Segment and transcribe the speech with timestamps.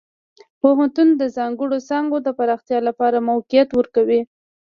[0.61, 4.21] پوهنتون د ځانګړو څانګو د پراختیا لپاره موقعیت ورکوي.